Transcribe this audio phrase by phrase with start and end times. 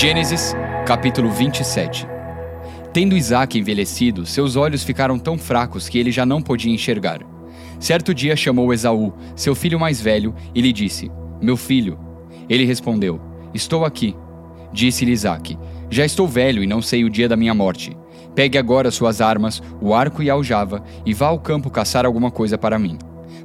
[0.00, 0.54] Gênesis,
[0.86, 2.06] capítulo 27
[2.92, 7.18] Tendo Isaac envelhecido, seus olhos ficaram tão fracos que ele já não podia enxergar.
[7.80, 11.10] Certo dia chamou Esaú, seu filho mais velho, e lhe disse:
[11.42, 11.98] Meu filho.
[12.48, 13.20] Ele respondeu:
[13.52, 14.14] Estou aqui.
[14.72, 15.58] Disse-lhe Isaac:
[15.90, 17.96] Já estou velho e não sei o dia da minha morte.
[18.36, 22.30] Pegue agora suas armas, o arco e a aljava, e vá ao campo caçar alguma
[22.30, 22.96] coisa para mim.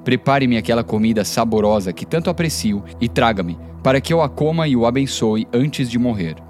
[0.04, 4.76] Prepare-me aquela comida saborosa que tanto aprecio e traga-me, para que eu a coma e
[4.76, 6.43] o abençoe antes de morrer.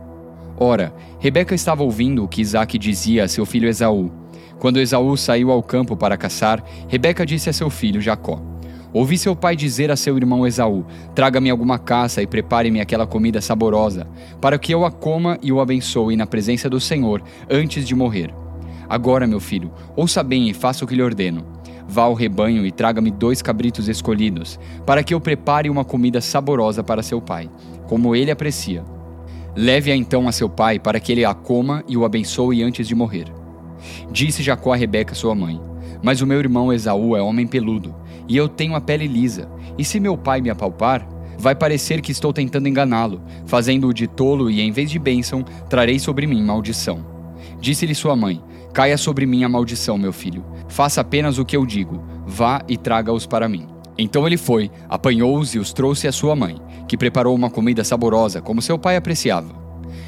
[0.66, 4.09] Ora, Rebeca estava ouvindo o que Isaac dizia a seu filho Esaú.
[4.59, 8.41] Quando Esaú saiu ao campo para caçar, Rebeca disse a seu filho Jacó:
[8.94, 13.41] Ouvi seu pai dizer a seu irmão Esaú: Traga-me alguma caça e prepare-me aquela comida
[13.41, 14.07] saborosa,
[14.40, 18.34] para que eu a coma e o abençoe na presença do Senhor antes de morrer.
[18.88, 21.45] Agora, meu filho, ouça bem e faça o que lhe ordeno.
[21.90, 26.82] Vá ao rebanho e traga-me dois cabritos escolhidos, para que eu prepare uma comida saborosa
[26.82, 27.49] para seu pai,
[27.85, 28.82] como ele aprecia.
[29.55, 32.96] Leve-a então a seu pai, para que ele a coma e o abençoe antes de
[32.96, 33.26] morrer.
[34.12, 35.62] Disse Jacó a Rebeca, sua mãe:
[36.01, 37.93] Mas o meu irmão Esaú é homem peludo,
[38.27, 42.12] e eu tenho a pele lisa, e se meu pai me apalpar, vai parecer que
[42.12, 47.05] estou tentando enganá-lo, fazendo-o de tolo, e em vez de bênção, trarei sobre mim maldição.
[47.59, 48.41] Disse-lhe sua mãe:
[48.74, 50.43] Caia sobre mim a maldição, meu filho.
[50.68, 52.04] Faça apenas o que eu digo.
[52.26, 53.68] Vá e traga-os para mim.
[53.98, 58.41] Então ele foi, apanhou-os e os trouxe à sua mãe, que preparou uma comida saborosa,
[58.41, 59.63] como seu pai apreciava.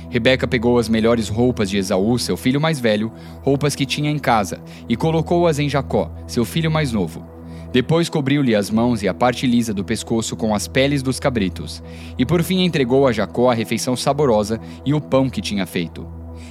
[0.09, 4.19] Rebeca pegou as melhores roupas de Esaú, seu filho mais velho, roupas que tinha em
[4.19, 7.25] casa, e colocou-as em Jacó, seu filho mais novo.
[7.71, 11.83] Depois cobriu-lhe as mãos e a parte lisa do pescoço com as peles dos cabritos,
[12.17, 16.07] e por fim entregou a Jacó a refeição saborosa e o pão que tinha feito.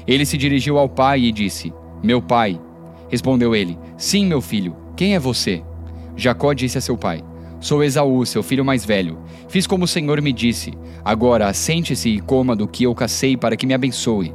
[0.07, 1.73] Ele se dirigiu ao pai e disse:
[2.05, 2.61] meu pai.
[3.09, 4.77] Respondeu ele: Sim, meu filho.
[4.95, 5.63] Quem é você?
[6.15, 7.25] Jacó disse a seu pai:
[7.65, 9.17] Sou Esaú, seu filho mais velho.
[9.49, 10.75] Fiz como o Senhor me disse.
[11.03, 14.35] Agora assente-se e coma do que eu cacei para que me abençoe.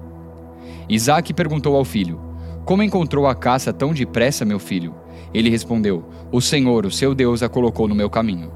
[0.90, 2.20] Isaac perguntou ao filho:
[2.66, 4.96] Como encontrou a caça tão depressa, meu filho?
[5.32, 8.52] Ele respondeu: O Senhor, o seu Deus, a colocou no meu caminho.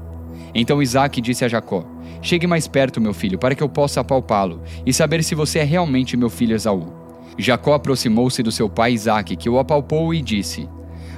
[0.52, 1.84] Então Isaac disse a Jacó:
[2.20, 5.64] Chegue mais perto, meu filho, para que eu possa apalpá-lo e saber se você é
[5.64, 6.92] realmente meu filho Esaú.
[7.38, 10.68] Jacó aproximou-se do seu pai Isaque, que o apalpou e disse: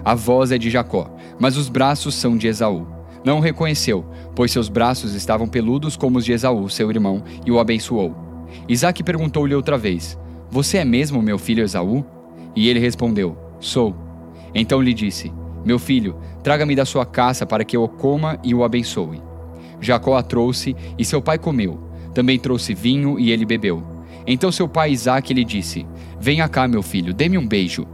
[0.04, 1.10] A voz é de Jacó,
[1.40, 2.95] mas os braços são de Esaú.
[3.26, 4.04] Não o reconheceu,
[4.36, 8.14] pois seus braços estavam peludos como os de Esaú, seu irmão, e o abençoou.
[8.68, 10.16] Isaque perguntou-lhe outra vez:
[10.48, 12.06] Você é mesmo meu filho Esaú?
[12.54, 13.96] E ele respondeu: Sou.
[14.54, 15.32] Então lhe disse:
[15.64, 19.20] Meu filho, traga-me da sua caça para que eu o coma e o abençoe.
[19.80, 21.80] Jacó a trouxe e seu pai comeu.
[22.14, 23.82] Também trouxe vinho e ele bebeu.
[24.24, 25.84] Então seu pai Isaque lhe disse:
[26.20, 27.88] Venha cá, meu filho, dê-me um beijo.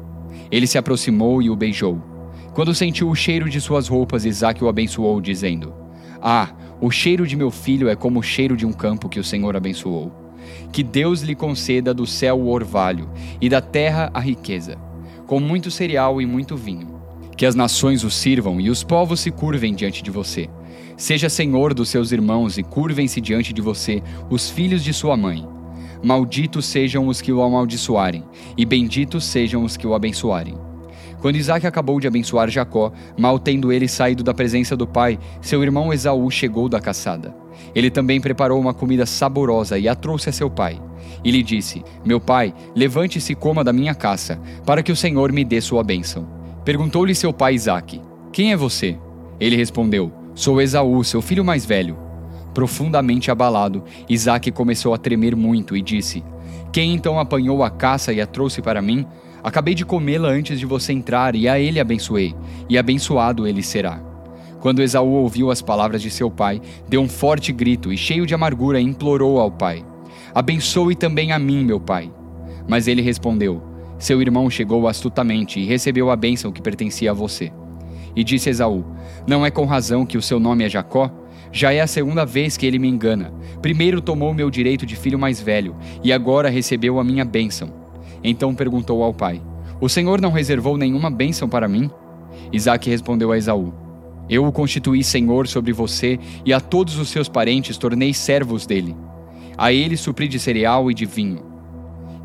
[0.50, 2.11] Ele se aproximou e o beijou.
[2.54, 5.72] Quando sentiu o cheiro de suas roupas, Isaque o abençoou, dizendo:
[6.20, 9.24] Ah, o cheiro de meu filho é como o cheiro de um campo que o
[9.24, 10.12] Senhor abençoou.
[10.70, 13.08] Que Deus lhe conceda do céu o orvalho
[13.40, 14.76] e da terra a riqueza,
[15.26, 17.00] com muito cereal e muito vinho.
[17.36, 20.50] Que as nações o sirvam e os povos se curvem diante de você.
[20.96, 25.46] Seja senhor dos seus irmãos e curvem-se diante de você os filhos de sua mãe.
[26.04, 28.24] Malditos sejam os que o amaldiçoarem,
[28.58, 30.71] e benditos sejam os que o abençoarem.
[31.22, 35.62] Quando Isaac acabou de abençoar Jacó, mal tendo ele saído da presença do pai, seu
[35.62, 37.32] irmão Esaú chegou da caçada.
[37.72, 40.82] Ele também preparou uma comida saborosa e a trouxe a seu pai.
[41.22, 45.30] E lhe disse: Meu pai, levante-se e coma da minha caça, para que o Senhor
[45.30, 46.26] me dê sua bênção.
[46.64, 48.02] Perguntou-lhe seu pai Isaque:
[48.32, 48.98] Quem é você?
[49.38, 51.96] Ele respondeu: Sou Esaú, seu filho mais velho.
[52.52, 56.24] Profundamente abalado, Isaac começou a tremer muito e disse:
[56.72, 59.06] Quem então apanhou a caça e a trouxe para mim?
[59.42, 62.34] Acabei de comê-la antes de você entrar e a ele abençoei,
[62.68, 64.00] e abençoado ele será.
[64.60, 68.32] Quando Esaú ouviu as palavras de seu pai, deu um forte grito e, cheio de
[68.32, 69.84] amargura, implorou ao pai:
[70.32, 72.08] Abençoe também a mim, meu pai.
[72.68, 73.60] Mas ele respondeu:
[73.98, 77.52] Seu irmão chegou astutamente e recebeu a bênção que pertencia a você.
[78.14, 78.84] E disse Esaú:
[79.26, 81.10] Não é com razão que o seu nome é Jacó?
[81.50, 83.34] Já é a segunda vez que ele me engana.
[83.60, 85.74] Primeiro tomou meu direito de filho mais velho,
[86.04, 87.81] e agora recebeu a minha bênção.
[88.22, 89.40] Então perguntou ao pai:
[89.80, 91.90] O Senhor não reservou nenhuma bênção para mim?
[92.52, 93.72] Isaac respondeu a Esaú:
[94.28, 98.96] Eu o constituí senhor sobre você, e a todos os seus parentes tornei servos dele.
[99.56, 101.42] A ele supri de cereal e de vinho.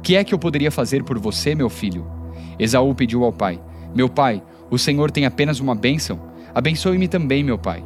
[0.02, 2.06] Que é que eu poderia fazer por você, meu filho?
[2.60, 3.60] Esaú pediu ao pai:
[3.96, 6.20] Meu pai, o Senhor tem apenas uma bênção.
[6.54, 7.84] Abençoe-me também, meu pai.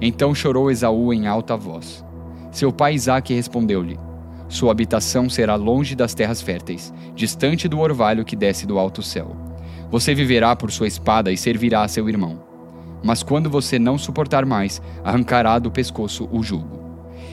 [0.00, 2.04] Então chorou Esaú em alta voz.
[2.50, 3.98] Seu pai Isaque respondeu-lhe:
[4.52, 9.34] Sua habitação será longe das terras férteis, distante do orvalho que desce do alto céu.
[9.90, 12.38] Você viverá por sua espada e servirá a seu irmão.
[13.02, 16.82] Mas quando você não suportar mais, arrancará do pescoço o jugo.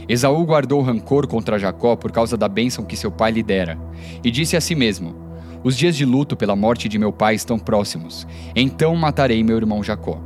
[0.07, 3.77] Esaú guardou rancor contra Jacó por causa da bênção que seu pai lhe dera,
[4.23, 5.13] e disse a si mesmo:
[5.61, 8.25] Os dias de luto pela morte de meu pai estão próximos,
[8.55, 10.21] então matarei meu irmão Jacó.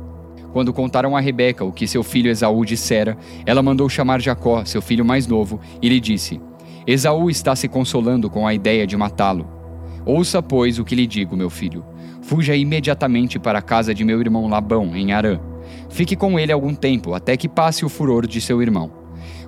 [0.52, 4.80] Quando contaram a Rebeca o que seu filho Esaú dissera, ela mandou chamar Jacó, seu
[4.80, 6.40] filho mais novo, e lhe disse:
[6.86, 9.46] Esaú está se consolando com a ideia de matá-lo.
[10.04, 11.84] Ouça, pois, o que lhe digo, meu filho.
[12.20, 15.40] Fuja imediatamente para a casa de meu irmão Labão, em Arã.
[15.88, 18.90] Fique com ele algum tempo, até que passe o furor de seu irmão.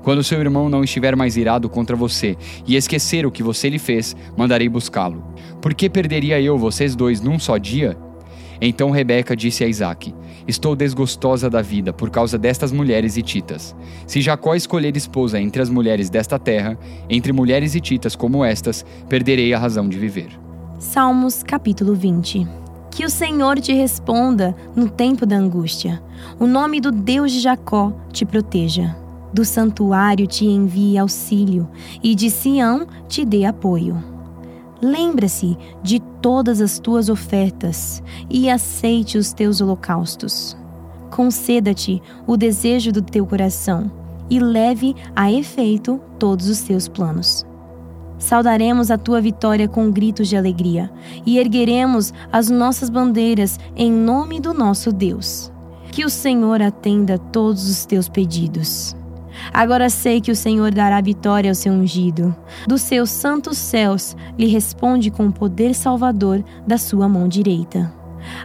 [0.02, 2.36] Quando seu irmão não estiver mais irado contra você
[2.66, 5.22] e esquecer o que você lhe fez, mandarei buscá-lo.
[5.60, 7.98] Por que perderia eu vocês dois num só dia?
[8.60, 10.14] Então Rebeca disse a Isaac:
[10.46, 13.74] Estou desgostosa da vida por causa destas mulheres hititas.
[14.06, 16.78] Se Jacó escolher esposa entre as mulheres desta terra,
[17.08, 20.28] entre mulheres hititas como estas, perderei a razão de viver.
[20.78, 22.46] Salmos capítulo 20
[22.90, 26.02] Que o Senhor te responda no tempo da angústia.
[26.38, 28.96] O nome do Deus de Jacó te proteja
[29.36, 31.68] do santuário te envie auxílio
[32.02, 34.15] e de Sião te dê apoio.
[34.80, 40.56] Lembra-se de todas as tuas ofertas e aceite os teus holocaustos.
[41.10, 43.90] Conceda-te o desejo do teu coração
[44.28, 47.46] e leve a efeito todos os teus planos.
[48.18, 50.90] Saudaremos a tua vitória com gritos de alegria
[51.24, 55.52] e ergueremos as nossas bandeiras em nome do nosso Deus.
[55.92, 58.96] Que o Senhor atenda todos os teus pedidos.
[59.52, 62.34] Agora sei que o Senhor dará vitória ao seu ungido.
[62.66, 67.92] Dos seus santos céus lhe responde com o poder salvador da sua mão direita.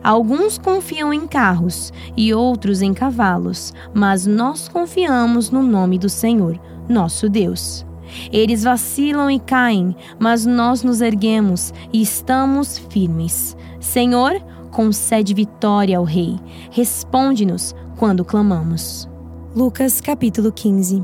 [0.04, 6.60] Alguns confiam em carros e outros em cavalos, mas nós confiamos no nome do Senhor,
[6.88, 7.86] nosso Deus.
[8.32, 13.56] Eles vacilam e caem, mas nós nos erguemos e estamos firmes.
[13.80, 14.34] Senhor,
[14.70, 16.40] concede vitória ao Rei.
[16.72, 19.11] Responde-nos quando clamamos.
[19.54, 21.04] Lucas capítulo 15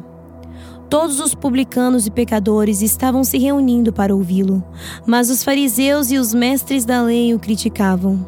[0.90, 4.64] Todos os publicanos e pecadores estavam se reunindo para ouvi-lo,
[5.06, 8.26] mas os fariseus e os mestres da lei o criticavam.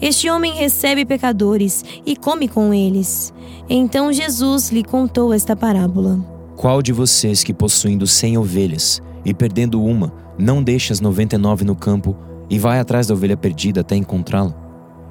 [0.00, 3.34] Este homem recebe pecadores e come com eles.
[3.68, 6.18] Então Jesus lhe contou esta parábola.
[6.56, 11.38] Qual de vocês que possuindo cem ovelhas e perdendo uma, não deixa as noventa e
[11.38, 12.16] nove no campo
[12.48, 14.54] e vai atrás da ovelha perdida até encontrá-la?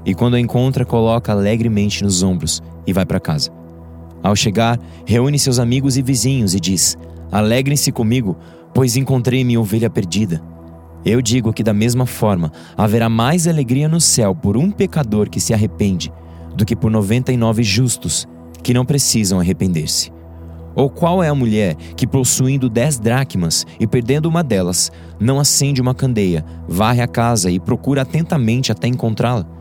[0.04, 3.52] E quando a encontra, coloca alegremente nos ombros e vai para casa.
[4.24, 6.98] Ao chegar, reúne seus amigos e vizinhos e diz:
[7.32, 8.38] Alegrem-se comigo,
[8.74, 10.42] pois encontrei minha ovelha perdida.
[11.06, 15.40] Eu digo que, da mesma forma, haverá mais alegria no céu por um pecador que
[15.40, 16.12] se arrepende
[16.56, 18.28] do que por noventa e nove justos
[18.64, 20.12] que não precisam arrepender-se.
[20.76, 25.82] Ou qual é a mulher que, possuindo dez dracmas e perdendo uma delas, não acende
[25.82, 29.57] uma candeia, varre a casa e procura atentamente até encontrá-la?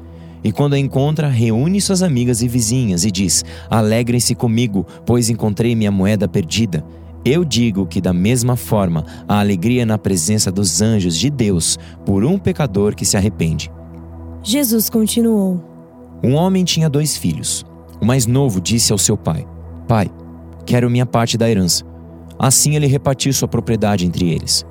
[0.46, 5.74] E quando a encontra, reúne suas amigas e vizinhas e diz: Alegrem-se comigo, pois encontrei
[5.74, 6.84] minha moeda perdida.
[7.24, 12.24] Eu digo que, da mesma forma, há alegria na presença dos anjos de Deus por
[12.24, 13.72] um pecador que se arrepende.
[14.40, 15.60] Jesus continuou:
[16.22, 17.66] Um homem tinha dois filhos.
[18.00, 19.44] O mais novo disse ao seu pai:
[19.88, 20.08] Pai,
[20.64, 21.82] quero minha parte da herança.
[22.38, 24.64] Assim ele repartiu sua propriedade entre eles.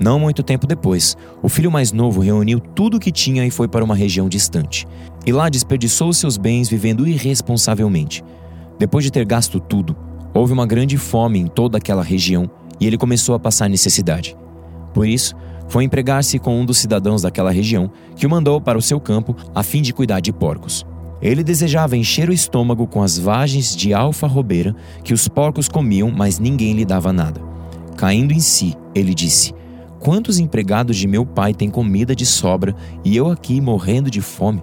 [0.00, 3.68] Não muito tempo depois, o filho mais novo reuniu tudo o que tinha e foi
[3.68, 4.88] para uma região distante.
[5.26, 8.24] E lá desperdiçou seus bens vivendo irresponsavelmente.
[8.78, 9.96] Depois de ter gasto tudo,
[10.32, 12.50] houve uma grande fome em toda aquela região
[12.80, 14.36] e ele começou a passar necessidade.
[14.94, 15.34] Por isso,
[15.68, 19.36] foi empregar-se com um dos cidadãos daquela região, que o mandou para o seu campo
[19.54, 20.84] a fim de cuidar de porcos.
[21.22, 24.74] Ele desejava encher o estômago com as vagens de alfarrobeira
[25.04, 27.40] que os porcos comiam, mas ninguém lhe dava nada.
[27.96, 29.54] Caindo em si, ele disse:
[30.00, 32.74] Quantos empregados de meu pai têm comida de sobra
[33.04, 34.62] e eu aqui morrendo de fome?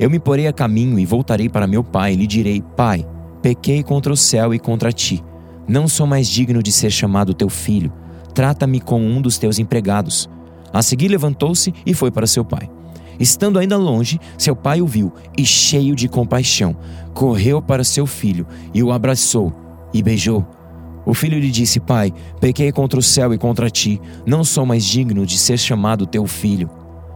[0.00, 3.06] Eu me porei a caminho e voltarei para meu pai e lhe direi: Pai,
[3.42, 5.22] pequei contra o céu e contra ti.
[5.68, 7.92] Não sou mais digno de ser chamado teu filho.
[8.34, 10.26] Trata-me como um dos teus empregados.
[10.72, 12.70] A seguir levantou-se e foi para seu pai.
[13.18, 16.74] Estando ainda longe, seu pai o viu e, cheio de compaixão,
[17.12, 19.52] correu para seu filho e o abraçou
[19.92, 20.46] e beijou.
[21.04, 24.82] O filho lhe disse: Pai, pequei contra o céu e contra ti, não sou mais
[24.82, 26.70] digno de ser chamado teu filho.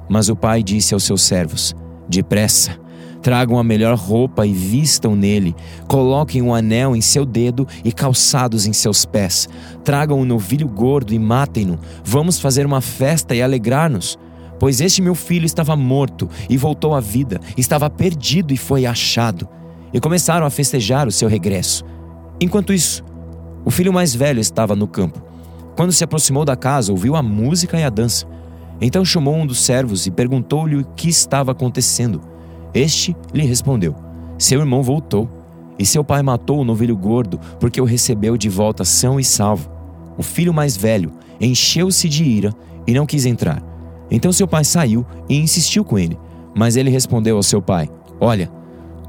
[0.06, 1.74] Mas o pai disse aos seus servos:
[2.08, 2.78] Depressa,
[3.22, 5.56] tragam a melhor roupa e vistam nele,
[5.88, 9.48] coloquem um anel em seu dedo e calçados em seus pés,
[9.82, 11.78] tragam um novilho gordo e matem-no.
[12.04, 14.18] Vamos fazer uma festa e alegrar-nos.
[14.58, 19.48] Pois este meu filho estava morto e voltou à vida, estava perdido e foi achado.
[19.92, 21.84] E começaram a festejar o seu regresso.
[22.40, 23.02] Enquanto isso,
[23.64, 25.22] o filho mais velho estava no campo.
[25.76, 28.26] Quando se aproximou da casa, ouviu a música e a dança.
[28.80, 32.20] Então chamou um dos servos e perguntou-lhe o que estava acontecendo.
[32.72, 33.94] Este lhe respondeu:
[34.38, 35.28] Seu irmão voltou,
[35.78, 39.70] e seu pai matou o novilho gordo, porque o recebeu de volta são e salvo.
[40.16, 42.54] O filho mais velho encheu-se de ira
[42.86, 43.62] e não quis entrar.
[44.10, 46.18] Então seu pai saiu e insistiu com ele.
[46.54, 47.88] Mas ele respondeu ao seu pai:
[48.20, 48.50] Olha,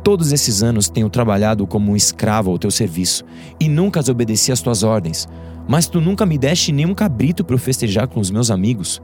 [0.03, 3.23] todos esses anos tenho trabalhado como um escravo ao teu serviço
[3.59, 5.27] e nunca obedeci às tuas ordens.
[5.67, 9.01] Mas tu nunca me deste nenhum cabrito para festejar com os meus amigos.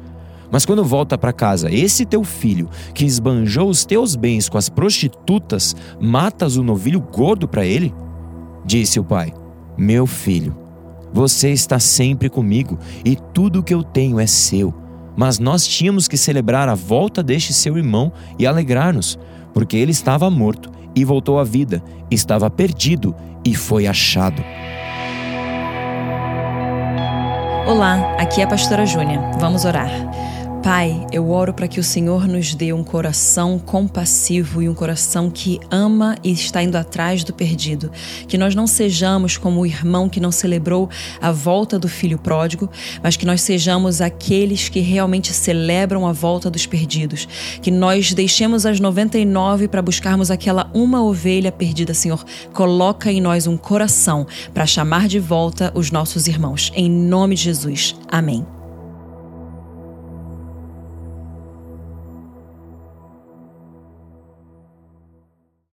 [0.52, 4.68] Mas quando volta para casa, esse teu filho, que esbanjou os teus bens com as
[4.68, 7.94] prostitutas, matas o novilho gordo para ele?
[8.66, 9.34] Disse o pai:
[9.78, 10.56] Meu filho,
[11.14, 14.74] você está sempre comigo e tudo o que eu tenho é seu.
[15.16, 19.18] Mas nós tínhamos que celebrar a volta deste seu irmão e alegrar-nos,
[19.54, 24.44] porque ele estava morto e voltou à vida, estava perdido e foi achado.
[27.68, 29.22] Olá, aqui é a pastora Júnia.
[29.40, 29.92] Vamos orar.
[30.64, 35.28] Pai, eu oro para que o Senhor nos dê um coração compassivo e um coração
[35.32, 37.92] que ama e está indo atrás do perdido.
[38.28, 40.88] Que nós não sejamos como o irmão que não celebrou
[41.20, 42.70] a volta do filho pródigo,
[43.02, 47.28] mas que nós sejamos aqueles que realmente celebram a volta dos perdidos.
[47.60, 52.24] Que nós deixemos as 99 para buscarmos aquela uma ovelha perdida, Senhor.
[52.54, 56.72] Coloca em nós um coração para chamar de volta os nossos irmãos.
[56.76, 57.96] Em nome de Jesus.
[58.08, 58.46] Amém.